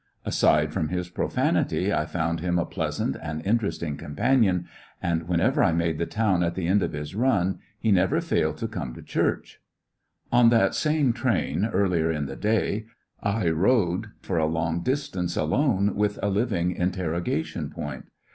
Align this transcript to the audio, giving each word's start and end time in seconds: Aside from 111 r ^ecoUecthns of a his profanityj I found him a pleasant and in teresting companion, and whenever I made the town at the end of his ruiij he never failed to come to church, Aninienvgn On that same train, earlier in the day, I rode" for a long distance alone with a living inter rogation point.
Aside 0.25 0.73
from 0.73 0.85
111 0.87 1.13
r 1.15 1.29
^ecoUecthns 1.29 1.29
of 1.29 1.35
a 1.37 1.61
his 1.61 1.87
profanityj 1.91 1.95
I 1.95 2.05
found 2.07 2.39
him 2.39 2.57
a 2.57 2.65
pleasant 2.65 3.17
and 3.21 3.39
in 3.45 3.59
teresting 3.59 3.99
companion, 3.99 4.67
and 4.99 5.27
whenever 5.27 5.63
I 5.63 5.73
made 5.73 5.99
the 5.99 6.07
town 6.07 6.41
at 6.41 6.55
the 6.55 6.65
end 6.65 6.81
of 6.81 6.93
his 6.93 7.13
ruiij 7.13 7.59
he 7.77 7.91
never 7.91 8.19
failed 8.19 8.57
to 8.57 8.67
come 8.67 8.95
to 8.95 9.03
church, 9.03 9.61
Aninienvgn 10.33 10.39
On 10.39 10.49
that 10.49 10.73
same 10.73 11.13
train, 11.13 11.67
earlier 11.71 12.11
in 12.11 12.25
the 12.25 12.35
day, 12.35 12.87
I 13.21 13.51
rode" 13.51 14.07
for 14.23 14.39
a 14.39 14.47
long 14.47 14.81
distance 14.81 15.37
alone 15.37 15.93
with 15.95 16.17
a 16.23 16.29
living 16.29 16.71
inter 16.71 17.11
rogation 17.11 17.69
point. 17.71 18.05